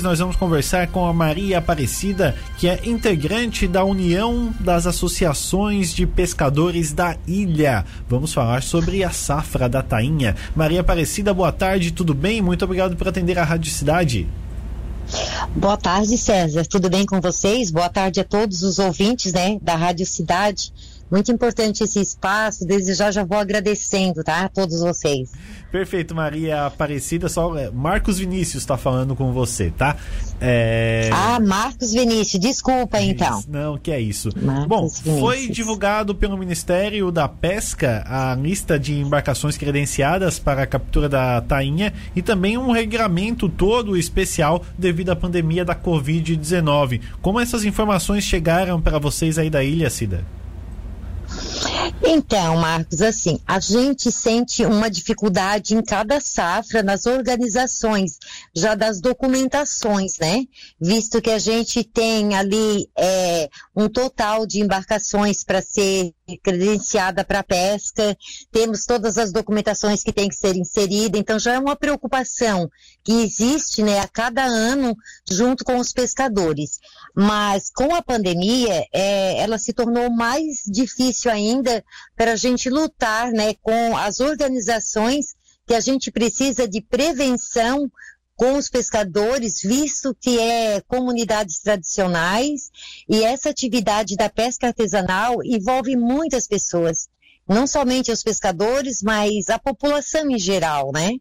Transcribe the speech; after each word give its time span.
Nós 0.00 0.20
vamos 0.20 0.36
conversar 0.36 0.86
com 0.92 1.04
a 1.06 1.12
Maria 1.12 1.58
Aparecida, 1.58 2.36
que 2.56 2.68
é 2.68 2.78
integrante 2.84 3.66
da 3.66 3.84
União 3.84 4.54
das 4.60 4.86
Associações 4.86 5.92
de 5.92 6.06
Pescadores 6.06 6.92
da 6.92 7.16
Ilha. 7.26 7.84
Vamos 8.08 8.32
falar 8.32 8.62
sobre 8.62 9.02
a 9.02 9.10
safra 9.10 9.68
da 9.68 9.82
tainha. 9.82 10.36
Maria 10.54 10.82
Aparecida, 10.82 11.34
boa 11.34 11.50
tarde, 11.50 11.90
tudo 11.90 12.14
bem? 12.14 12.40
Muito 12.40 12.64
obrigado 12.64 12.94
por 12.94 13.08
atender 13.08 13.40
a 13.40 13.44
Rádio 13.44 13.72
Cidade. 13.72 14.28
Boa 15.56 15.76
tarde, 15.76 16.16
César. 16.16 16.64
Tudo 16.64 16.88
bem 16.88 17.04
com 17.04 17.20
vocês? 17.20 17.72
Boa 17.72 17.88
tarde 17.88 18.20
a 18.20 18.24
todos 18.24 18.62
os 18.62 18.78
ouvintes, 18.78 19.32
né, 19.32 19.58
da 19.60 19.74
Rádio 19.74 20.06
Cidade. 20.06 20.72
Muito 21.10 21.32
importante 21.32 21.82
esse 21.82 22.00
espaço. 22.00 22.64
Desde 22.64 22.94
já 22.94 23.10
já 23.10 23.24
vou 23.24 23.38
agradecendo, 23.38 24.22
tá? 24.22 24.42
A 24.42 24.48
todos 24.48 24.78
vocês. 24.78 25.32
Perfeito, 25.70 26.14
Maria 26.14 26.66
Aparecida. 26.66 27.28
Só 27.28 27.56
é, 27.56 27.70
Marcos 27.70 28.18
Vinícius 28.18 28.62
está 28.62 28.78
falando 28.78 29.14
com 29.14 29.32
você, 29.32 29.70
tá? 29.70 29.96
É... 30.40 31.10
Ah, 31.12 31.38
Marcos 31.40 31.92
Vinícius. 31.92 32.40
Desculpa, 32.40 33.00
então. 33.00 33.42
Não, 33.46 33.76
que 33.76 33.90
é 33.90 34.00
isso. 34.00 34.30
Marcos 34.40 34.66
Bom, 34.66 34.88
Vinícius. 34.88 35.20
foi 35.20 35.48
divulgado 35.48 36.14
pelo 36.14 36.38
Ministério 36.38 37.10
da 37.10 37.28
Pesca 37.28 38.02
a 38.06 38.34
lista 38.34 38.78
de 38.78 38.98
embarcações 38.98 39.58
credenciadas 39.58 40.38
para 40.38 40.62
a 40.62 40.66
captura 40.66 41.08
da 41.08 41.40
tainha 41.42 41.92
e 42.16 42.22
também 42.22 42.56
um 42.56 42.72
regramento 42.72 43.48
todo 43.48 43.96
especial 43.96 44.64
devido 44.78 45.10
à 45.10 45.16
pandemia 45.16 45.64
da 45.64 45.74
Covid-19. 45.74 47.00
Como 47.20 47.40
essas 47.40 47.64
informações 47.64 48.24
chegaram 48.24 48.80
para 48.80 48.98
vocês 48.98 49.38
aí 49.38 49.50
da 49.50 49.62
ilha, 49.62 49.90
Cida? 49.90 50.37
Então, 52.00 52.56
Marcos, 52.56 53.02
assim, 53.02 53.40
a 53.44 53.58
gente 53.58 54.12
sente 54.12 54.64
uma 54.64 54.88
dificuldade 54.88 55.74
em 55.74 55.82
cada 55.82 56.20
safra 56.20 56.80
nas 56.80 57.06
organizações, 57.06 58.18
já 58.54 58.76
das 58.76 59.00
documentações, 59.00 60.12
né? 60.20 60.44
Visto 60.80 61.20
que 61.20 61.30
a 61.30 61.38
gente 61.38 61.82
tem 61.82 62.36
ali 62.36 62.88
é, 62.96 63.48
um 63.74 63.88
total 63.88 64.46
de 64.46 64.60
embarcações 64.60 65.42
para 65.42 65.60
ser 65.60 66.12
credenciada 66.42 67.24
para 67.24 67.42
pesca, 67.42 68.16
temos 68.52 68.84
todas 68.84 69.16
as 69.16 69.32
documentações 69.32 70.02
que 70.02 70.12
têm 70.12 70.28
que 70.28 70.36
ser 70.36 70.56
inseridas, 70.56 71.18
então 71.18 71.38
já 71.38 71.54
é 71.54 71.58
uma 71.58 71.74
preocupação 71.74 72.68
que 73.02 73.22
existe, 73.22 73.82
né, 73.82 74.00
a 74.00 74.08
cada 74.08 74.44
ano 74.44 74.94
junto 75.30 75.64
com 75.64 75.78
os 75.78 75.92
pescadores. 75.92 76.78
Mas 77.16 77.70
com 77.70 77.94
a 77.94 78.02
pandemia, 78.02 78.84
é, 78.92 79.38
ela 79.38 79.58
se 79.58 79.72
tornou 79.72 80.10
mais 80.10 80.62
difícil 80.66 81.30
ainda 81.30 81.82
para 82.16 82.32
a 82.32 82.36
gente 82.36 82.68
lutar, 82.70 83.30
né, 83.30 83.54
com 83.62 83.96
as 83.96 84.20
organizações 84.20 85.34
que 85.66 85.74
a 85.74 85.80
gente 85.80 86.10
precisa 86.10 86.66
de 86.66 86.80
prevenção 86.80 87.90
com 88.38 88.56
os 88.56 88.70
pescadores, 88.70 89.60
visto 89.60 90.16
que 90.20 90.38
é 90.38 90.80
comunidades 90.82 91.58
tradicionais 91.58 92.70
e 93.08 93.24
essa 93.24 93.50
atividade 93.50 94.16
da 94.16 94.28
pesca 94.28 94.68
artesanal 94.68 95.42
envolve 95.42 95.96
muitas 95.96 96.46
pessoas, 96.46 97.08
não 97.48 97.66
somente 97.66 98.12
os 98.12 98.22
pescadores, 98.22 99.02
mas 99.02 99.48
a 99.48 99.58
população 99.58 100.30
em 100.30 100.38
geral, 100.38 100.92
né? 100.92 101.16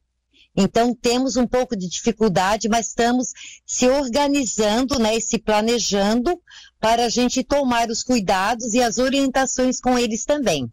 Então 0.55 0.93
temos 0.93 1.37
um 1.37 1.45
pouco 1.45 1.75
de 1.75 1.87
dificuldade, 1.87 2.67
mas 2.67 2.87
estamos 2.87 3.31
se 3.65 3.87
organizando, 3.87 4.97
né, 4.97 5.15
e 5.15 5.21
se 5.21 5.37
planejando 5.37 6.39
para 6.79 7.05
a 7.05 7.09
gente 7.09 7.43
tomar 7.43 7.89
os 7.89 8.03
cuidados 8.03 8.73
e 8.73 8.81
as 8.81 8.97
orientações 8.97 9.79
com 9.79 9.97
eles 9.97 10.25
também. 10.25 10.71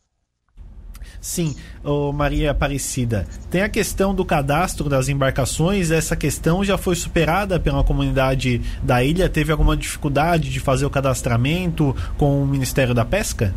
Sim, 1.24 1.56
oh, 1.82 2.12
Maria 2.12 2.50
Aparecida, 2.50 3.26
tem 3.50 3.62
a 3.62 3.68
questão 3.68 4.14
do 4.14 4.26
cadastro 4.26 4.90
das 4.90 5.08
embarcações, 5.08 5.90
essa 5.90 6.14
questão 6.14 6.62
já 6.62 6.76
foi 6.76 6.94
superada 6.94 7.58
pela 7.58 7.82
comunidade 7.82 8.60
da 8.82 9.02
ilha? 9.02 9.26
Teve 9.26 9.50
alguma 9.50 9.74
dificuldade 9.74 10.50
de 10.50 10.60
fazer 10.60 10.84
o 10.84 10.90
cadastramento 10.90 11.96
com 12.18 12.42
o 12.42 12.46
Ministério 12.46 12.92
da 12.92 13.06
Pesca? 13.06 13.54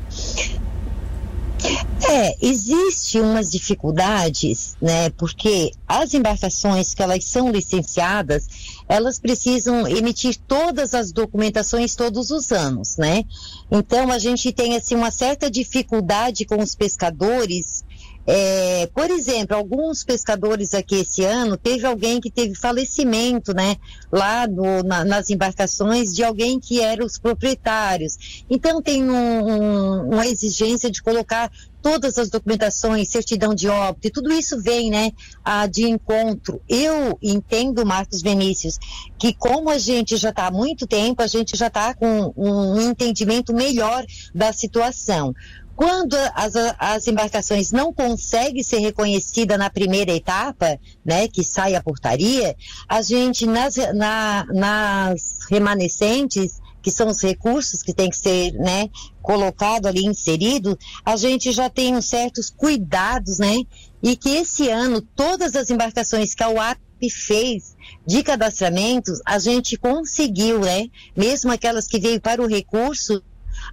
É, 2.20 2.36
existe 2.42 3.20
umas 3.20 3.52
dificuldades, 3.52 4.76
né? 4.82 5.12
Porque 5.12 5.72
as 5.88 6.16
embarcações 6.16 6.92
que 6.96 7.04
elas 7.04 7.24
são 7.26 7.52
licenciadas, 7.52 8.48
elas 8.90 9.20
precisam 9.20 9.88
emitir 9.88 10.36
todas 10.48 10.96
as 10.96 11.12
documentações 11.12 11.96
todos 11.96 12.32
os 12.32 12.52
anos, 12.52 12.98
né? 12.98 13.24
Então 13.70 14.12
a 14.12 14.18
gente 14.18 14.52
tem 14.52 14.76
assim 14.76 14.96
uma 14.96 15.12
certa 15.12 15.48
dificuldade 15.48 16.44
com 16.44 16.60
os 16.60 16.74
pescadores 16.74 17.86
é, 18.30 18.90
por 18.94 19.10
exemplo, 19.10 19.56
alguns 19.56 20.04
pescadores 20.04 20.74
aqui 20.74 20.96
esse 20.96 21.24
ano, 21.24 21.56
teve 21.56 21.88
alguém 21.88 22.20
que 22.20 22.30
teve 22.30 22.54
falecimento, 22.56 23.54
né? 23.54 23.78
Lá 24.12 24.46
no, 24.46 24.84
na, 24.84 25.06
nas 25.06 25.30
embarcações 25.30 26.14
de 26.14 26.26
alguém 26.26 26.60
que 26.60 26.82
era 26.82 27.06
os 27.06 27.18
proprietários. 27.18 28.44
Então 28.50 28.82
tem 28.82 29.10
um, 29.10 29.14
um, 29.14 30.10
uma 30.10 30.28
exigência 30.28 30.92
de 30.92 31.02
colocar 31.02 31.50
todas 31.82 32.18
as 32.18 32.30
documentações, 32.30 33.08
certidão 33.08 33.56
de 33.56 33.70
óbito, 33.70 34.08
e 34.08 34.12
tudo 34.12 34.34
isso 34.34 34.62
vem, 34.62 34.90
né, 34.90 35.12
a, 35.42 35.66
de 35.68 35.84
encontro. 35.84 36.62
Eu 36.68 37.18
entendo, 37.22 37.86
Marcos 37.86 38.22
Vinícius, 38.22 38.78
que 39.18 39.34
como 39.34 39.70
a 39.70 39.78
gente 39.78 40.18
já 40.18 40.32
está 40.32 40.48
há 40.48 40.52
muito 40.52 40.86
tempo, 40.86 41.22
a 41.22 41.28
gente 41.28 41.56
já 41.56 41.68
está 41.68 41.94
com 41.94 42.34
um 42.36 42.82
entendimento 42.82 43.54
melhor 43.54 44.06
da 44.36 44.52
situação. 44.52 45.34
Quando 45.78 46.16
as, 46.34 46.54
as 46.80 47.08
embarcações 47.08 47.72
não 47.72 47.94
conseguem 47.94 48.64
ser 48.64 48.80
reconhecidas 48.80 49.60
na 49.60 49.70
primeira 49.70 50.12
etapa, 50.12 50.80
né, 51.06 51.28
que 51.28 51.44
sai 51.44 51.76
a 51.76 51.84
portaria, 51.84 52.56
a 52.90 53.04
gente 53.04 53.46
nas, 53.46 53.76
na, 53.94 54.44
nas 54.52 55.38
remanescentes, 55.48 56.60
que 56.82 56.90
são 56.90 57.10
os 57.10 57.22
recursos 57.22 57.84
que 57.84 57.94
tem 57.94 58.10
que 58.10 58.18
ser, 58.18 58.54
né, 58.54 58.90
colocado 59.22 59.86
ali, 59.86 60.04
inserido, 60.04 60.76
a 61.06 61.16
gente 61.16 61.52
já 61.52 61.70
tem 61.70 61.96
uns 61.96 62.06
certos 62.06 62.50
cuidados, 62.50 63.38
né, 63.38 63.58
e 64.02 64.16
que 64.16 64.30
esse 64.30 64.70
ano 64.70 65.00
todas 65.00 65.56
as 65.56 65.70
embarcações 65.70 66.34
que 66.34 66.44
a 66.44 66.50
UAP 66.50 66.80
fez 67.12 67.76
de 68.04 68.24
cadastramentos, 68.24 69.22
a 69.24 69.38
gente 69.38 69.78
conseguiu, 69.78 70.58
né, 70.58 70.88
mesmo 71.16 71.52
aquelas 71.52 71.88
que 71.88 72.00
veio 72.00 72.20
para 72.20 72.42
o 72.42 72.48
recurso, 72.48 73.22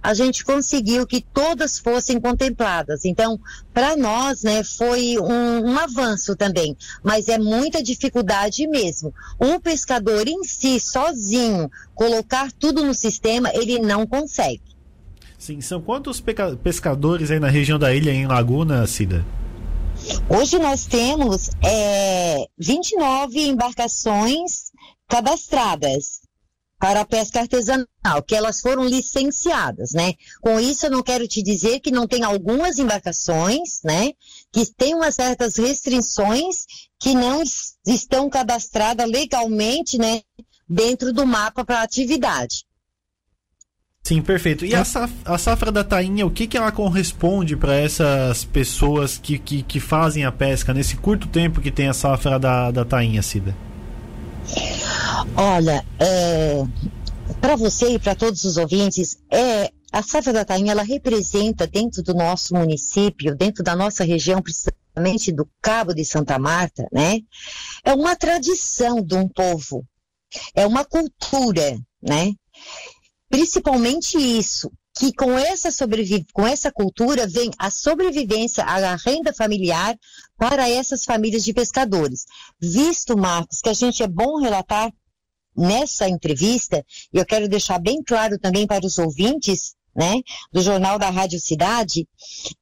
a 0.01 0.13
gente 0.13 0.43
conseguiu 0.43 1.05
que 1.05 1.21
todas 1.21 1.79
fossem 1.79 2.19
contempladas. 2.19 3.05
Então, 3.05 3.39
para 3.73 3.95
nós, 3.95 4.43
né, 4.43 4.63
foi 4.63 5.17
um, 5.19 5.71
um, 5.71 5.79
avanço 5.79 6.35
também, 6.35 6.75
mas 7.03 7.27
é 7.27 7.37
muita 7.37 7.81
dificuldade 7.81 8.67
mesmo. 8.67 9.13
Um 9.39 9.59
pescador 9.59 10.27
em 10.27 10.43
si, 10.43 10.79
sozinho, 10.79 11.69
colocar 11.93 12.51
tudo 12.51 12.83
no 12.83 12.93
sistema, 12.93 13.51
ele 13.53 13.79
não 13.79 14.05
consegue. 14.05 14.61
Sim, 15.37 15.61
são 15.61 15.81
quantos 15.81 16.23
pescadores 16.63 17.29
aí 17.29 17.39
na 17.39 17.49
região 17.49 17.77
da 17.77 17.93
ilha, 17.93 18.11
em 18.11 18.25
Laguna, 18.25 18.87
Cida? 18.87 19.25
Hoje 20.29 20.57
nós 20.59 20.85
temos 20.85 21.49
é, 21.63 22.47
29 22.57 23.47
embarcações 23.47 24.71
cadastradas 25.07 26.24
para 26.85 27.01
a 27.01 27.05
pesca 27.05 27.39
artesanal, 27.39 28.21
que 28.27 28.35
elas 28.35 28.61
foram 28.61 28.85
licenciadas, 28.85 29.93
né? 29.93 30.13
Com 30.39 30.59
isso 30.59 30.85
eu 30.85 30.91
não 30.91 31.01
quero 31.01 31.27
te 31.27 31.41
dizer 31.41 31.79
que 31.79 31.89
não 31.89 32.05
tem 32.05 32.23
algumas 32.23 32.77
embarcações, 32.77 33.79
né, 33.83 34.11
que 34.53 34.67
têm 34.67 34.93
umas 34.93 35.15
certas 35.15 35.57
restrições 35.57 36.65
que 36.99 37.15
não 37.15 37.41
estão 37.87 38.29
cadastradas 38.29 39.09
legalmente, 39.09 39.97
né, 39.97 40.21
dentro 40.69 41.11
do 41.11 41.25
mapa 41.25 41.65
para 41.65 41.81
atividade. 41.81 42.63
Sim, 44.03 44.21
perfeito. 44.21 44.63
E 44.63 44.75
a 44.75 44.85
safra, 44.85 45.15
a 45.25 45.37
safra 45.39 45.71
da 45.71 45.83
tainha, 45.83 46.27
o 46.27 46.29
que, 46.29 46.45
que 46.45 46.55
ela 46.55 46.71
corresponde 46.71 47.57
para 47.57 47.73
essas 47.73 48.45
pessoas 48.45 49.17
que, 49.17 49.39
que, 49.39 49.63
que, 49.63 49.79
fazem 49.79 50.23
a 50.23 50.31
pesca 50.31 50.71
nesse 50.71 50.97
curto 50.97 51.27
tempo 51.27 51.61
que 51.61 51.71
tem 51.71 51.87
a 51.87 51.93
safra 51.93 52.37
da, 52.37 52.69
da 52.69 52.85
tainha, 52.85 53.23
Cida? 53.23 53.55
Olha, 55.37 55.85
é, 55.99 56.63
para 57.41 57.55
você 57.55 57.93
e 57.93 57.99
para 57.99 58.15
todos 58.15 58.43
os 58.43 58.57
ouvintes, 58.57 59.17
é, 59.31 59.71
a 59.91 60.03
safra 60.03 60.33
da 60.33 60.45
tainha 60.45 60.71
ela 60.71 60.83
representa 60.83 61.65
dentro 61.65 62.03
do 62.03 62.13
nosso 62.13 62.53
município, 62.53 63.35
dentro 63.35 63.63
da 63.63 63.75
nossa 63.75 64.03
região, 64.03 64.41
principalmente 64.41 65.31
do 65.31 65.49
Cabo 65.61 65.93
de 65.93 66.03
Santa 66.03 66.37
Marta, 66.37 66.87
né? 66.91 67.19
É 67.83 67.93
uma 67.93 68.15
tradição 68.15 69.01
de 69.01 69.15
um 69.15 69.27
povo, 69.27 69.85
é 70.53 70.65
uma 70.65 70.83
cultura, 70.83 71.77
né? 72.01 72.33
Principalmente 73.29 74.17
isso, 74.17 74.71
que 74.97 75.13
com 75.13 75.37
essa, 75.37 75.69
com 76.33 76.47
essa 76.47 76.71
cultura 76.71 77.27
vem 77.27 77.51
a 77.59 77.69
sobrevivência, 77.69 78.63
a 78.63 78.95
renda 78.95 79.33
familiar 79.33 79.97
para 80.37 80.69
essas 80.69 81.03
famílias 81.03 81.43
de 81.43 81.53
pescadores. 81.53 82.25
Visto, 82.59 83.17
Marcos, 83.17 83.59
que 83.61 83.69
a 83.69 83.73
gente 83.73 84.01
é 84.01 84.07
bom 84.07 84.39
relatar 84.39 84.91
nessa 85.55 86.07
entrevista, 86.09 86.83
e 87.13 87.17
eu 87.17 87.25
quero 87.25 87.47
deixar 87.47 87.79
bem 87.79 88.03
claro 88.03 88.37
também 88.39 88.67
para 88.67 88.85
os 88.85 88.97
ouvintes, 88.97 89.75
né, 89.95 90.21
do 90.51 90.61
Jornal 90.61 90.99
da 90.99 91.09
Rádio 91.09 91.39
Cidade, 91.39 92.05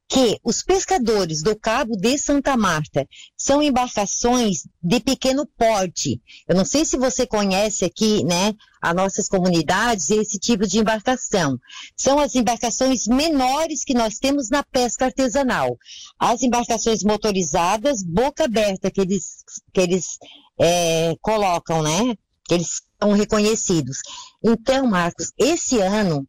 que 0.08 0.38
os 0.44 0.62
pescadores 0.62 1.42
do 1.42 1.58
Cabo 1.58 1.96
de 1.96 2.16
Santa 2.16 2.56
Marta 2.56 3.08
são 3.36 3.60
embarcações 3.60 4.68
de 4.80 5.00
pequeno 5.00 5.44
porte. 5.58 6.22
Eu 6.46 6.54
não 6.54 6.64
sei 6.64 6.84
se 6.84 6.96
você 6.96 7.26
conhece 7.26 7.84
aqui, 7.84 8.22
né, 8.22 8.54
as 8.80 8.94
nossas 8.94 9.28
comunidades 9.28 10.10
esse 10.10 10.38
tipo 10.38 10.64
de 10.64 10.78
embarcação. 10.78 11.58
São 11.96 12.20
as 12.20 12.36
embarcações 12.36 13.08
menores 13.08 13.82
que 13.82 13.94
nós 13.94 14.18
temos 14.18 14.48
na 14.48 14.62
pesca 14.62 15.06
artesanal. 15.06 15.76
As 16.16 16.40
embarcações 16.42 17.02
motorizadas, 17.02 18.04
boca 18.04 18.44
aberta, 18.44 18.92
que 18.92 19.00
eles, 19.00 19.42
que 19.72 19.80
eles 19.80 20.18
é, 20.60 21.16
colocam, 21.20 21.82
né, 21.82 22.14
que 22.44 22.54
eles 22.54 22.82
são 23.02 23.12
reconhecidos. 23.12 23.98
Então, 24.42 24.86
Marcos, 24.86 25.32
esse 25.38 25.80
ano 25.80 26.26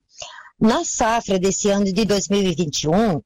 na 0.60 0.84
safra 0.86 1.38
desse 1.38 1.70
ano 1.70 1.86
de 1.86 2.06
2021, 2.06 3.22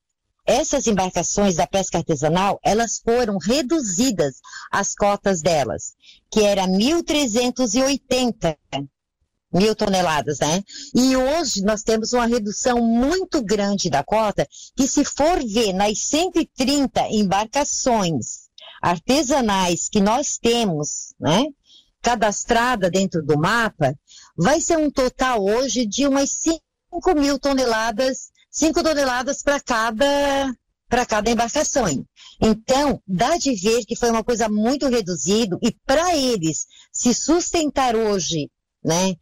essas 0.46 0.88
embarcações 0.88 1.56
da 1.56 1.68
pesca 1.68 2.00
artesanal, 2.00 2.60
elas 2.64 3.00
foram 3.04 3.38
reduzidas 3.38 4.36
as 4.72 4.96
cotas 4.96 5.42
delas, 5.42 5.94
que 6.32 6.42
era 6.42 6.64
1.380 6.66 8.58
mil 9.54 9.76
toneladas, 9.76 10.40
né? 10.40 10.64
E 10.96 11.16
hoje 11.16 11.62
nós 11.62 11.84
temos 11.84 12.14
uma 12.14 12.26
redução 12.26 12.82
muito 12.82 13.44
grande 13.44 13.90
da 13.90 14.04
cota, 14.04 14.48
que 14.76 14.88
se 14.88 15.06
for 15.06 15.40
ver 15.46 15.74
nas 15.74 16.00
130 16.08 17.08
embarcações 17.10 18.50
artesanais 18.82 19.88
que 19.90 20.02
nós 20.02 20.38
temos, 20.42 21.14
né? 21.20 21.46
Cadastrada 22.02 22.90
dentro 22.90 23.24
do 23.24 23.38
mapa, 23.38 23.94
vai 24.38 24.62
ser 24.62 24.78
um 24.78 24.90
total 24.90 25.44
hoje 25.44 25.86
de 25.86 26.08
umas 26.08 26.32
5 26.32 26.62
5 26.92 27.16
mil 27.16 27.40
toneladas, 27.40 28.32
5 28.50 28.84
toneladas 28.84 29.42
para 29.44 29.60
cada 29.60 30.54
para 30.90 31.06
cada 31.06 31.30
embarcação. 31.30 31.86
Então, 32.42 33.00
dá 33.08 33.38
de 33.38 33.54
ver 33.54 33.86
que 33.86 33.96
foi 33.96 34.10
uma 34.10 34.24
coisa 34.24 34.50
muito 34.50 34.88
reduzida 34.88 35.56
e 35.62 35.72
para 35.86 36.16
eles 36.16 36.66
se 36.92 37.14
sustentar 37.14 37.96
hoje, 37.96 38.50
né, 38.84 39.14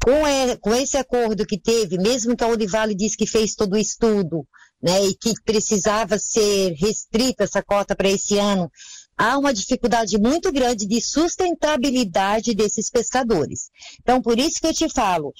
com, 0.00 0.24
é, 0.24 0.56
com, 0.58 0.72
esse 0.72 0.96
acordo 0.96 1.44
que 1.44 1.58
teve, 1.58 1.98
mesmo 1.98 2.36
que 2.36 2.44
a 2.44 2.46
Univale 2.46 2.94
disse 2.94 3.16
que 3.16 3.26
fez 3.26 3.56
todo 3.56 3.72
o 3.72 3.78
estudo, 3.78 4.46
né, 4.80 5.04
e 5.06 5.14
que 5.16 5.32
precisava 5.44 6.20
ser 6.20 6.74
restrita 6.74 7.42
essa 7.42 7.64
cota 7.64 7.96
para 7.96 8.08
esse 8.08 8.38
ano, 8.38 8.70
há 9.16 9.38
uma 9.38 9.52
dificuldade 9.52 10.18
muito 10.18 10.52
grande 10.52 10.86
de 10.86 11.00
sustentabilidade 11.00 12.54
desses 12.54 12.90
pescadores. 12.90 13.70
Então, 14.00 14.20
por 14.20 14.38
isso 14.38 14.60
que 14.60 14.66
eu 14.66 14.74
te 14.74 14.88
falo, 14.88 15.32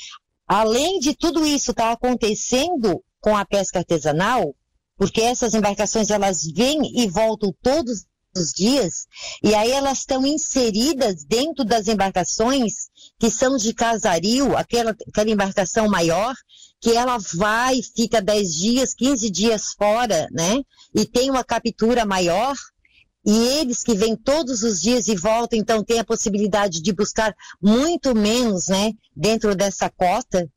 Além 0.47 0.99
de 0.99 1.15
tudo 1.15 1.47
isso 1.47 1.71
estar 1.71 1.85
tá 1.85 1.93
acontecendo 1.93 3.03
com 3.21 3.35
a 3.35 3.43
pesca 3.43 3.79
artesanal, 3.79 4.55
porque 4.99 5.23
essas 5.23 5.55
embarcações 5.55 6.11
elas 6.11 6.43
vêm 6.45 6.81
e 6.95 7.09
voltam 7.09 7.55
todos 7.63 8.05
os 8.37 8.53
dias, 8.53 9.07
e 9.43 9.55
aí 9.55 9.71
elas 9.71 10.01
estão 10.01 10.27
inseridas 10.27 11.25
dentro 11.25 11.65
das 11.65 11.89
embarcações 11.89 12.91
que 13.19 13.31
são 13.31 13.57
de 13.57 13.73
casario, 13.73 14.55
aquela, 14.55 14.95
aquela 15.09 15.31
embarcação 15.31 15.89
maior, 15.89 16.35
que 16.81 16.91
ela 16.91 17.17
vai, 17.35 17.81
fica 17.97 18.21
10 18.21 18.55
dias, 18.55 18.95
15 18.95 19.31
dias 19.31 19.73
fora, 19.79 20.29
né? 20.31 20.63
E 20.95 21.07
tem 21.07 21.31
uma 21.31 21.45
captura 21.45 22.05
maior, 22.05 22.55
e 23.25 23.33
eles 23.59 23.83
que 23.83 23.95
vêm 23.95 24.17
todos 24.17 24.63
os 24.63 24.81
dias 24.81 25.07
e 25.07 25.15
voltam, 25.15 25.59
então 25.59 25.85
tem 25.85 25.99
a 25.99 26.05
possibilidade 26.05 26.83
de 26.83 26.93
buscar 26.93 27.35
muito 27.61 28.15
menos, 28.15 28.67
né, 28.67 28.93
dentro 29.15 29.55
dessa 29.55 29.89
cota. 29.89 30.51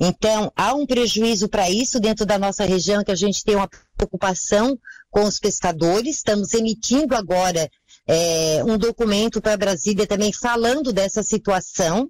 Então, 0.00 0.52
há 0.54 0.74
um 0.74 0.86
prejuízo 0.86 1.48
para 1.48 1.68
isso 1.68 1.98
dentro 1.98 2.24
da 2.24 2.38
nossa 2.38 2.64
região, 2.64 3.02
que 3.02 3.10
a 3.10 3.16
gente 3.16 3.42
tem 3.42 3.56
uma 3.56 3.68
preocupação 3.96 4.78
com 5.10 5.24
os 5.24 5.40
pescadores. 5.40 6.18
Estamos 6.18 6.54
emitindo 6.54 7.16
agora 7.16 7.68
é, 8.06 8.62
um 8.64 8.78
documento 8.78 9.40
para 9.40 9.56
Brasília 9.56 10.06
também 10.06 10.32
falando 10.32 10.92
dessa 10.92 11.24
situação. 11.24 12.08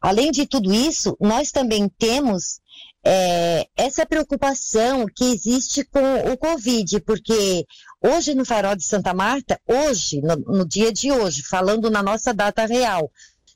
Além 0.00 0.30
de 0.30 0.46
tudo 0.46 0.72
isso, 0.72 1.16
nós 1.18 1.50
também 1.50 1.88
temos 1.88 2.60
é, 3.08 3.68
essa 3.76 4.04
preocupação 4.04 5.06
que 5.06 5.24
existe 5.26 5.84
com 5.84 6.32
o 6.32 6.36
Covid, 6.36 7.00
porque 7.02 7.64
hoje 8.02 8.34
no 8.34 8.44
Farol 8.44 8.74
de 8.74 8.82
Santa 8.82 9.14
Marta, 9.14 9.60
hoje, 9.64 10.20
no, 10.20 10.34
no 10.34 10.66
dia 10.66 10.92
de 10.92 11.12
hoje, 11.12 11.44
falando 11.44 11.88
na 11.88 12.02
nossa 12.02 12.34
data 12.34 12.66
real, 12.66 13.08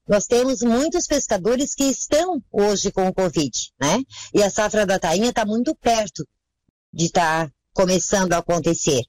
nós 0.09 0.27
temos 0.27 0.63
muitos 0.63 1.09
pescadores 1.09 1.75
que 1.75 1.83
estão 1.83 2.41
hoje 2.53 2.93
com 2.93 3.09
o 3.09 3.13
Covid, 3.13 3.51
né? 3.81 4.05
E 4.33 4.41
a 4.41 4.51
safra 4.51 4.87
da 4.87 5.01
tainha 5.01 5.31
está 5.31 5.45
muito 5.45 5.75
perto 5.75 6.25
de 6.93 7.07
estar 7.07 7.47
tá 7.47 7.53
começando 7.75 8.33
a 8.35 8.39
acontecer. 8.39 9.03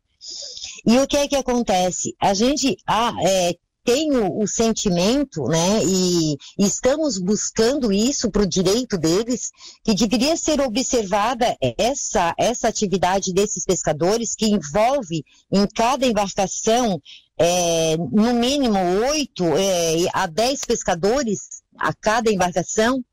E 0.88 0.98
o 0.98 1.06
que 1.06 1.18
é 1.18 1.28
que 1.28 1.36
acontece? 1.36 2.16
A 2.20 2.34
gente 2.34 2.78
ah, 2.88 3.14
é, 3.24 3.56
tenho 3.84 4.40
o 4.40 4.48
sentimento, 4.48 5.44
né, 5.46 5.84
e, 5.84 6.38
estamos 6.58 7.18
buscando 7.18 7.92
isso 7.92 8.30
para 8.30 8.44
o 8.44 8.48
direito 8.48 8.98
deles, 8.98 9.52
que 9.84 9.96
deveria 9.96 10.36
ser 10.38 10.62
observada 10.62 11.56
essa, 11.78 12.34
essa 12.38 12.68
atividade 12.68 13.34
desses 13.34 13.66
pescadores, 13.66 14.36
que 14.36 14.46
envolve 14.46 15.24
em 15.52 15.68
cada 15.68 16.06
embarcação, 16.06 17.02
é, 17.38 17.98
no 17.98 18.34
mínimo 18.34 18.78
oito 19.10 19.44
é, 19.58 20.08
a 20.14 20.28
dez 20.28 20.64
pescadores 20.64 21.64
a 21.78 21.94
cada 21.94 22.32
embarcação. 22.32 23.04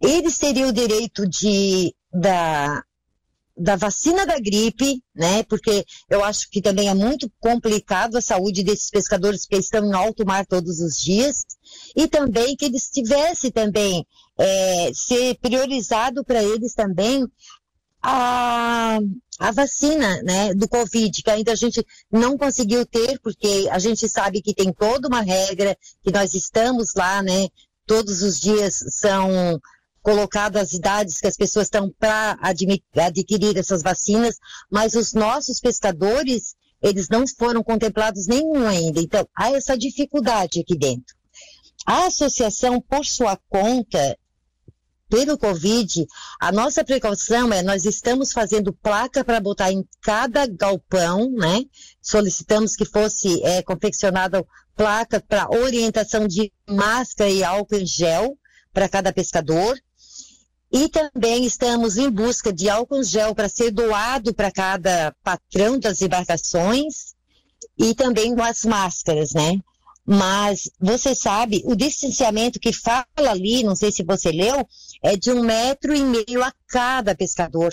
Eles 0.00 0.38
teriam 0.38 0.68
o 0.68 0.72
direito 0.72 1.26
de, 1.26 1.94
da, 2.12 2.82
da 3.56 3.76
vacina 3.76 4.26
da 4.26 4.38
gripe, 4.38 5.02
né? 5.14 5.42
Porque 5.42 5.84
eu 6.08 6.24
acho 6.24 6.50
que 6.50 6.62
também 6.62 6.88
é 6.88 6.94
muito 6.94 7.30
complicado 7.38 8.16
a 8.16 8.22
saúde 8.22 8.62
desses 8.62 8.90
pescadores 8.90 9.46
que 9.46 9.56
estão 9.56 9.84
em 9.84 9.94
alto 9.94 10.26
mar 10.26 10.46
todos 10.46 10.80
os 10.80 10.96
dias, 10.96 11.44
e 11.94 12.08
também 12.08 12.56
que 12.56 12.64
eles 12.64 12.88
tivessem 12.90 13.50
também 13.50 14.06
é, 14.38 14.90
ser 14.94 15.36
priorizado 15.40 16.24
para 16.24 16.42
eles 16.42 16.74
também 16.74 17.26
a, 18.02 18.98
a 19.38 19.50
vacina 19.52 20.22
né, 20.22 20.54
do 20.54 20.68
Covid, 20.68 21.22
que 21.22 21.30
ainda 21.30 21.52
a 21.52 21.56
gente 21.56 21.86
não 22.10 22.36
conseguiu 22.36 22.84
ter, 22.84 23.20
porque 23.20 23.68
a 23.70 23.78
gente 23.78 24.08
sabe 24.08 24.42
que 24.42 24.54
tem 24.54 24.72
toda 24.72 25.08
uma 25.08 25.20
regra, 25.20 25.76
que 26.02 26.10
nós 26.10 26.34
estamos 26.34 26.94
lá, 26.96 27.22
né? 27.22 27.48
Todos 27.86 28.22
os 28.22 28.40
dias 28.40 28.74
são 28.88 29.60
colocado 30.02 30.56
as 30.56 30.72
idades 30.72 31.18
que 31.18 31.26
as 31.26 31.36
pessoas 31.36 31.66
estão 31.66 31.90
para 31.98 32.36
adquirir 32.42 33.56
essas 33.56 33.82
vacinas, 33.82 34.36
mas 34.70 34.94
os 34.94 35.12
nossos 35.12 35.60
pescadores, 35.60 36.54
eles 36.82 37.08
não 37.08 37.24
foram 37.26 37.62
contemplados 37.62 38.26
nenhum 38.26 38.66
ainda. 38.66 39.00
Então, 39.00 39.26
há 39.34 39.52
essa 39.52 39.78
dificuldade 39.78 40.60
aqui 40.60 40.76
dentro. 40.76 41.14
A 41.86 42.06
associação, 42.06 42.80
por 42.80 43.04
sua 43.04 43.38
conta, 43.48 44.16
pelo 45.08 45.36
Covid, 45.36 46.06
a 46.40 46.50
nossa 46.50 46.82
precaução 46.82 47.52
é 47.52 47.62
nós 47.62 47.84
estamos 47.84 48.32
fazendo 48.32 48.72
placa 48.72 49.22
para 49.22 49.40
botar 49.40 49.70
em 49.70 49.86
cada 50.00 50.46
galpão, 50.46 51.30
né? 51.30 51.64
Solicitamos 52.00 52.74
que 52.74 52.86
fosse 52.86 53.44
é, 53.44 53.62
confeccionada 53.62 54.42
placa 54.74 55.20
para 55.20 55.50
orientação 55.50 56.26
de 56.26 56.50
máscara 56.66 57.28
e 57.28 57.44
álcool 57.44 57.76
em 57.76 57.86
gel 57.86 58.38
para 58.72 58.88
cada 58.88 59.12
pescador. 59.12 59.78
E 60.72 60.88
também 60.88 61.44
estamos 61.44 61.98
em 61.98 62.10
busca 62.10 62.50
de 62.50 62.70
álcool 62.70 63.04
gel 63.04 63.34
para 63.34 63.48
ser 63.48 63.70
doado 63.70 64.32
para 64.32 64.50
cada 64.50 65.14
patrão 65.22 65.78
das 65.78 66.00
embarcações 66.00 67.14
e 67.78 67.94
também 67.94 68.34
as 68.40 68.64
máscaras, 68.64 69.34
né? 69.34 69.58
Mas 70.04 70.70
você 70.80 71.14
sabe, 71.14 71.62
o 71.66 71.76
distanciamento 71.76 72.58
que 72.58 72.72
fala 72.72 73.04
ali, 73.16 73.62
não 73.62 73.76
sei 73.76 73.92
se 73.92 74.02
você 74.02 74.32
leu, 74.32 74.66
é 75.02 75.14
de 75.14 75.30
um 75.30 75.42
metro 75.42 75.94
e 75.94 76.02
meio 76.02 76.42
a 76.42 76.52
cada 76.66 77.14
pescador, 77.14 77.72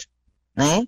né? 0.56 0.86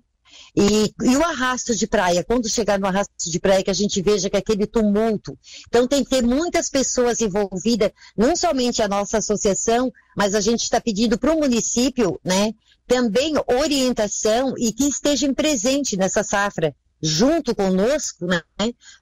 E, 0.56 0.92
e, 1.02 1.16
o 1.16 1.24
arrasto 1.24 1.74
de 1.74 1.86
praia, 1.86 2.24
quando 2.24 2.48
chegar 2.48 2.78
no 2.78 2.86
arrasto 2.86 3.30
de 3.30 3.40
praia, 3.40 3.62
que 3.62 3.70
a 3.70 3.74
gente 3.74 4.00
veja 4.02 4.28
que 4.28 4.36
é 4.36 4.38
aquele 4.38 4.66
tumulto. 4.66 5.38
Então 5.68 5.86
tem 5.86 6.04
que 6.04 6.10
ter 6.10 6.22
muitas 6.22 6.68
pessoas 6.68 7.20
envolvidas, 7.20 7.90
não 8.16 8.36
somente 8.36 8.82
a 8.82 8.88
nossa 8.88 9.18
associação, 9.18 9.90
mas 10.16 10.34
a 10.34 10.40
gente 10.40 10.62
está 10.62 10.80
pedindo 10.80 11.18
para 11.18 11.32
o 11.32 11.38
município, 11.38 12.20
né, 12.24 12.52
também 12.86 13.34
orientação 13.46 14.54
e 14.58 14.72
que 14.72 14.84
estejam 14.84 15.32
presentes 15.32 15.98
nessa 15.98 16.22
safra, 16.22 16.74
junto 17.00 17.54
conosco, 17.54 18.26
né, 18.26 18.42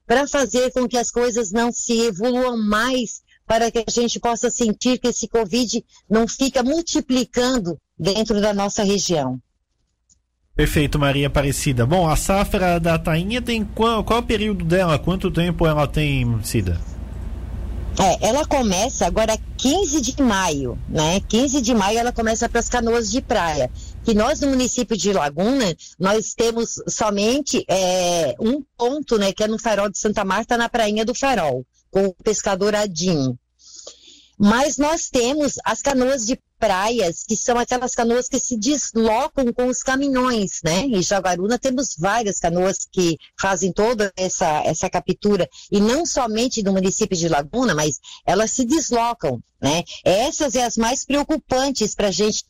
para 0.07 0.27
fazer 0.27 0.73
com 0.73 0.89
que 0.89 0.97
as 0.97 1.11
coisas 1.11 1.51
não 1.51 1.73
se 1.73 1.99
evoluam 2.01 2.57
mais, 2.57 3.23
para 3.47 3.71
que 3.71 3.85
a 3.87 3.91
gente 3.91 4.21
possa 4.21 4.49
sentir 4.49 4.99
que 4.99 5.09
esse 5.09 5.27
Covid 5.27 5.85
não 6.09 6.29
fica 6.29 6.63
multiplicando 6.63 7.77
dentro 7.99 8.41
da 8.41 8.55
nossa 8.55 8.85
região. 8.85 9.41
Perfeito, 10.61 10.99
Maria 10.99 11.29
Aparecida. 11.29 11.87
Bom, 11.87 12.07
a 12.07 12.15
safra 12.17 12.79
da 12.79 12.99
tainha 12.99 13.41
tem 13.41 13.65
qual, 13.65 14.05
qual 14.05 14.19
é 14.19 14.23
o 14.23 14.27
período 14.27 14.63
dela? 14.63 14.99
Quanto 14.99 15.31
tempo 15.31 15.67
ela 15.67 15.87
tem, 15.87 16.39
Cida? 16.45 16.79
É, 17.99 18.29
ela 18.29 18.45
começa 18.45 19.07
agora 19.07 19.39
15 19.57 20.03
de 20.03 20.23
maio, 20.23 20.79
né? 20.87 21.19
15 21.27 21.63
de 21.63 21.73
maio 21.73 21.99
ela 21.99 22.13
começa 22.13 22.47
para 22.47 22.61
as 22.61 22.69
canoas 22.69 23.11
de 23.11 23.23
praia. 23.23 23.71
Que 24.05 24.13
nós 24.13 24.41
no 24.41 24.49
município 24.49 24.99
de 24.99 25.15
Laguna, 25.15 25.75
nós 25.99 26.35
temos 26.35 26.75
somente 26.87 27.65
é, 27.67 28.35
um 28.39 28.63
ponto, 28.77 29.17
né? 29.17 29.33
Que 29.33 29.45
é 29.45 29.49
no 29.49 29.59
farol 29.59 29.89
de 29.89 29.99
Santa 29.99 30.27
Marta, 30.27 30.59
na 30.59 30.69
prainha 30.69 31.07
do 31.07 31.15
farol, 31.15 31.65
com 31.91 32.05
o 32.05 32.15
pescador 32.23 32.75
Adinho. 32.75 33.39
Mas 34.43 34.79
nós 34.79 35.11
temos 35.11 35.57
as 35.67 35.83
canoas 35.83 36.25
de 36.25 36.41
praias, 36.59 37.25
que 37.29 37.37
são 37.37 37.59
aquelas 37.59 37.95
canoas 37.95 38.27
que 38.27 38.41
se 38.41 38.57
deslocam 38.57 39.53
com 39.53 39.67
os 39.67 39.83
caminhões, 39.83 40.61
né? 40.65 40.81
Em 40.81 41.03
Jaguaruna 41.03 41.59
temos 41.59 41.95
várias 41.99 42.39
canoas 42.39 42.89
que 42.91 43.19
fazem 43.39 43.71
toda 43.71 44.11
essa, 44.17 44.63
essa 44.65 44.89
captura, 44.89 45.47
e 45.71 45.79
não 45.79 46.07
somente 46.07 46.63
no 46.63 46.73
município 46.73 47.19
de 47.19 47.29
Laguna, 47.29 47.75
mas 47.75 47.99
elas 48.27 48.51
se 48.51 48.65
deslocam, 48.65 49.43
né? 49.61 49.85
Essas 50.03 50.55
são 50.55 50.63
as 50.63 50.77
mais 50.79 51.05
preocupantes 51.05 51.95
para 51.95 52.09
a 52.09 52.13
gente 52.13 52.43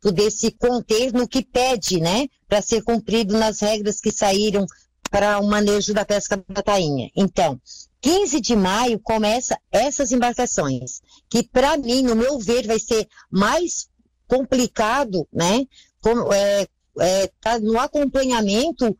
poder 0.00 0.30
se 0.30 0.52
conter 0.52 1.12
no 1.12 1.26
que 1.26 1.42
pede, 1.42 2.00
né? 2.00 2.28
Para 2.48 2.62
ser 2.62 2.82
cumprido 2.82 3.36
nas 3.36 3.58
regras 3.58 4.00
que 4.00 4.12
saíram 4.12 4.64
para 5.10 5.40
o 5.40 5.46
manejo 5.48 5.92
da 5.92 6.04
pesca 6.04 6.40
da 6.48 6.62
tainha. 6.62 7.10
Então, 7.16 7.60
15 8.02 8.40
de 8.40 8.56
maio 8.56 9.00
começa 9.00 9.58
essas 9.70 10.12
embarcações, 10.12 11.00
que 11.30 11.42
para 11.42 11.76
mim, 11.78 12.02
no 12.02 12.16
meu 12.16 12.38
ver, 12.38 12.66
vai 12.66 12.78
ser 12.78 13.08
mais 13.30 13.88
complicado, 14.26 15.26
né? 15.32 15.64
Com, 16.00 16.32
é, 16.32 16.66
é, 16.98 17.30
tá 17.40 17.58
no 17.60 17.78
acompanhamento 17.78 18.96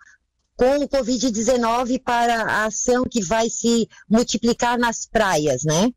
com 0.56 0.76
o 0.78 0.88
Covid-19 0.88 2.00
para 2.02 2.42
a 2.42 2.64
ação 2.66 3.04
que 3.04 3.22
vai 3.22 3.50
se 3.50 3.88
multiplicar 4.08 4.78
nas 4.78 5.04
praias, 5.04 5.64
né? 5.64 5.90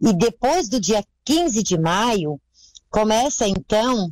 E 0.00 0.12
depois 0.12 0.68
do 0.68 0.80
dia 0.80 1.04
15 1.24 1.62
de 1.62 1.78
maio, 1.78 2.40
começa 2.90 3.46
então, 3.46 4.10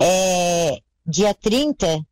é, 0.00 0.78
dia 1.04 1.34
30, 1.34 2.06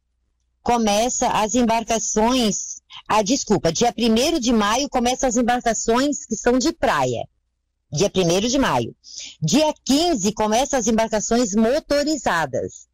começa 0.62 1.28
as 1.28 1.54
embarcações. 1.54 2.79
Ah, 3.08 3.22
desculpa, 3.22 3.72
dia 3.72 3.94
1 3.96 4.38
de 4.38 4.52
maio 4.52 4.88
começam 4.88 5.28
as 5.28 5.36
embarcações 5.36 6.24
que 6.26 6.36
são 6.36 6.58
de 6.58 6.72
praia. 6.72 7.26
Dia 7.92 8.10
1 8.14 8.48
de 8.48 8.58
maio. 8.58 8.94
Dia 9.42 9.72
15 9.84 10.32
começam 10.32 10.78
as 10.78 10.86
embarcações 10.86 11.54
motorizadas. 11.54 12.88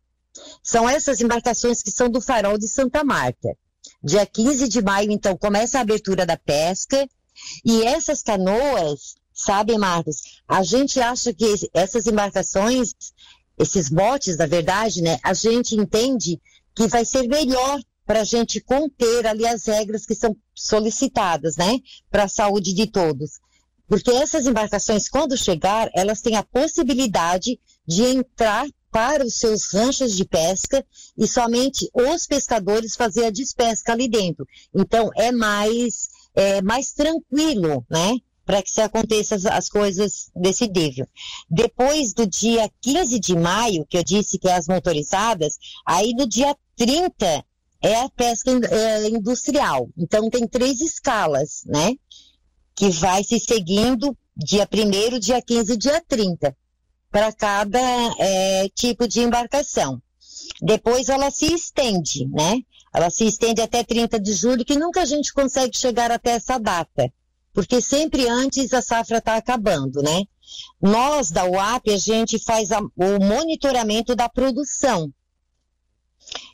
São 0.63 0.89
essas 0.89 1.21
embarcações 1.21 1.83
que 1.83 1.91
são 1.91 2.09
do 2.09 2.21
farol 2.21 2.59
de 2.59 2.69
Santa 2.69 3.05
Marta. 3.05 3.57
Dia 4.03 4.27
15 4.27 4.69
de 4.69 4.83
maio, 4.83 5.11
então, 5.11 5.37
começa 5.37 5.79
a 5.79 5.83
abertura 5.83 6.25
da 6.25 6.37
pesca. 6.37 7.07
E 7.65 7.83
essas 7.83 8.23
canoas, 8.23 9.17
sabe, 9.35 9.77
Marcos, 9.77 10.41
a 10.49 10.63
gente 10.63 11.01
acha 11.01 11.33
que 11.33 11.55
essas 11.75 12.07
embarcações, 12.07 12.95
esses 13.59 13.91
botes, 13.91 14.39
na 14.39 14.47
verdade, 14.47 15.03
né, 15.03 15.19
a 15.23 15.35
gente 15.35 15.75
entende 15.75 16.41
que 16.75 16.87
vai 16.87 17.05
ser 17.05 17.29
melhor 17.29 17.81
para 18.07 18.21
a 18.21 18.25
gente 18.25 18.61
conter 18.61 19.27
ali 19.27 19.47
as 19.47 19.67
regras 19.67 20.07
que 20.07 20.15
são 20.15 20.37
solicitadas, 20.55 21.57
né, 21.57 21.79
para 22.11 22.25
a 22.25 22.29
saúde 22.29 22.73
de 22.73 22.87
todos. 22.87 23.33
Porque 23.89 24.11
essas 24.11 24.47
embarcações, 24.47 25.09
quando 25.09 25.37
chegar, 25.37 25.91
elas 25.95 26.21
têm 26.21 26.37
a 26.37 26.43
possibilidade 26.43 27.59
de 27.87 28.03
entrar 28.03 28.67
para 28.91 29.25
os 29.25 29.35
seus 29.35 29.73
ranchos 29.73 30.17
de 30.17 30.25
pesca 30.25 30.85
e 31.17 31.29
somente 31.29 31.89
os 31.93 32.27
pescadores 32.27 32.97
fazer 32.97 33.27
a 33.27 33.31
despesca 33.31 33.93
ali 33.93 34.09
dentro. 34.09 34.47
Então, 34.75 35.11
é 35.15 35.31
mais, 35.31 36.09
é 36.35 36.63
mais 36.63 36.93
tranquilo, 36.93 37.85
né? 37.91 38.17
para 38.47 38.63
que 38.63 38.71
se 38.71 38.81
aconteça 38.81 39.35
as, 39.35 39.45
as, 39.45 39.69
coisas 39.69 40.31
desse 40.35 40.69
nível. 40.69 41.07
Depois 41.51 42.15
do 42.15 42.25
dia 42.25 42.71
15 42.81 43.19
de 43.19 43.37
maio, 43.37 43.85
que 43.85 43.99
eu 43.99 44.05
disse 44.05 44.39
que 44.39 44.49
é 44.49 44.55
as 44.55 44.69
motorizadas, 44.69 45.59
aí 45.85 46.13
no 46.15 46.29
dia 46.29 46.57
30 46.77 47.45
é 47.87 48.01
a 48.03 48.09
pesca 48.09 48.51
é, 48.51 49.09
industrial. 49.09 49.89
Então 49.97 50.29
tem 50.31 50.47
três 50.47 50.81
escalas, 50.81 51.63
né? 51.67 51.95
Que 52.75 52.91
vai 52.91 53.23
se 53.23 53.39
seguindo 53.39 54.17
dia 54.37 54.69
1 54.71 55.19
dia 55.19 55.41
15 55.41 55.73
e 55.73 55.77
dia 55.77 56.03
30, 56.07 56.57
para 57.11 57.33
cada 57.33 57.81
é, 58.19 58.69
tipo 58.75 59.07
de 59.07 59.21
embarcação. 59.21 60.03
Depois 60.61 61.09
ela 61.09 61.31
se 61.31 61.47
estende, 61.47 62.27
né? 62.29 62.59
Ela 62.95 63.11
se 63.11 63.27
estende 63.27 63.61
até 63.61 63.85
30 63.85 64.19
de 64.19 64.33
julho, 64.33 64.65
que 64.65 64.79
nunca 64.79 65.03
a 65.03 65.07
gente 65.07 65.33
consegue 65.33 65.77
chegar 65.77 66.11
até 66.11 66.33
essa 66.33 66.59
data 66.59 67.11
porque 67.57 67.81
sempre 67.81 68.29
antes 68.29 68.75
a 68.75 68.83
safra 68.83 69.17
está 69.17 69.35
acabando, 69.37 70.03
né? 70.03 70.25
Nós 70.79 71.31
da 71.31 71.47
UAP, 71.47 71.91
a 71.91 71.97
gente 71.97 72.39
faz 72.39 72.71
a, 72.71 72.81
o 72.81 73.19
monitoramento 73.19 74.15
da 74.15 74.29
produção. 74.29 75.11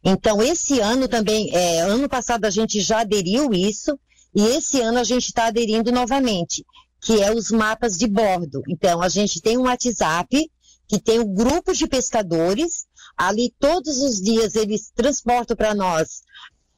Então, 0.05 0.43
esse 0.43 0.81
ano 0.81 1.09
também, 1.09 1.51
é, 1.55 1.81
ano 1.81 2.09
passado 2.09 2.45
a 2.45 2.51
gente 2.51 2.81
já 2.81 3.01
aderiu 3.01 3.53
isso, 3.53 3.99
e 4.35 4.43
esse 4.43 4.81
ano 4.81 4.99
a 4.99 5.05
gente 5.05 5.27
está 5.27 5.47
aderindo 5.47 5.93
novamente, 5.93 6.65
que 7.01 7.23
é 7.23 7.33
os 7.33 7.51
mapas 7.51 7.97
de 7.97 8.07
bordo. 8.07 8.63
Então, 8.69 9.03
a 9.03 9.09
gente 9.09 9.41
tem 9.41 9.59
um 9.59 9.63
WhatsApp 9.63 10.51
que 10.89 11.01
tem 11.01 11.21
um 11.21 11.35
grupo 11.35 11.73
de 11.73 11.87
pescadores, 11.87 12.87
ali 13.17 13.53
todos 13.59 13.99
os 13.99 14.21
dias 14.21 14.55
eles 14.55 14.91
transportam 14.95 15.57
para 15.57 15.75
nós 15.75 16.23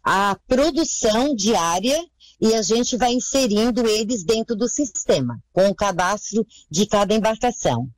a 0.04 0.36
produção 0.46 1.34
diária 1.34 1.98
e 2.40 2.54
a 2.54 2.60
gente 2.60 2.96
vai 2.96 3.14
inserindo 3.14 3.86
eles 3.86 4.22
dentro 4.22 4.54
do 4.54 4.68
sistema, 4.68 5.42
com 5.50 5.68
o 5.68 5.74
cadastro 5.74 6.46
de 6.70 6.86
cada 6.86 7.14
embarcação. 7.14 7.88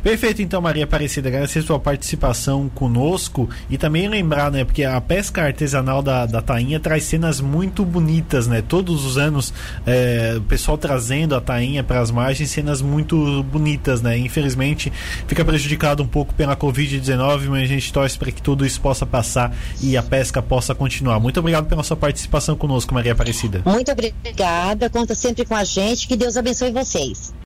Perfeito, 0.00 0.40
então, 0.40 0.60
Maria 0.60 0.84
Aparecida, 0.84 1.28
agradecer 1.28 1.60
sua 1.60 1.78
participação 1.80 2.68
conosco 2.68 3.50
e 3.68 3.76
também 3.76 4.08
lembrar, 4.08 4.48
né, 4.48 4.64
porque 4.64 4.84
a 4.84 5.00
pesca 5.00 5.42
artesanal 5.42 6.00
da, 6.00 6.24
da 6.24 6.40
Tainha 6.40 6.78
traz 6.78 7.02
cenas 7.02 7.40
muito 7.40 7.84
bonitas, 7.84 8.46
né, 8.46 8.62
todos 8.62 9.04
os 9.04 9.18
anos 9.18 9.52
é, 9.84 10.34
o 10.36 10.42
pessoal 10.42 10.78
trazendo 10.78 11.34
a 11.34 11.40
Tainha 11.40 11.82
para 11.82 11.98
as 12.00 12.12
margens, 12.12 12.48
cenas 12.48 12.80
muito 12.80 13.42
bonitas, 13.42 14.00
né, 14.00 14.16
infelizmente 14.16 14.92
fica 15.26 15.44
prejudicado 15.44 16.00
um 16.00 16.06
pouco 16.06 16.32
pela 16.32 16.56
Covid-19, 16.56 17.48
mas 17.48 17.64
a 17.64 17.66
gente 17.66 17.92
torce 17.92 18.16
para 18.16 18.30
que 18.30 18.40
tudo 18.40 18.64
isso 18.64 18.80
possa 18.80 19.04
passar 19.04 19.52
e 19.82 19.96
a 19.96 20.02
pesca 20.02 20.40
possa 20.40 20.76
continuar. 20.76 21.18
Muito 21.18 21.40
obrigado 21.40 21.66
pela 21.66 21.82
sua 21.82 21.96
participação 21.96 22.54
conosco, 22.54 22.94
Maria 22.94 23.12
Aparecida. 23.12 23.62
Muito 23.64 23.90
obrigada, 23.90 24.88
conta 24.88 25.16
sempre 25.16 25.44
com 25.44 25.56
a 25.56 25.64
gente, 25.64 26.06
que 26.06 26.16
Deus 26.16 26.36
abençoe 26.36 26.70
vocês. 26.70 27.32